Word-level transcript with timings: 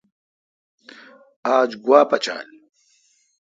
آج 1.57 1.71
گوا 1.83 2.01
پچال۔ 2.09 2.47